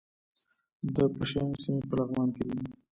[0.95, 2.59] د پشه یانو سیمې په لغمان کې دي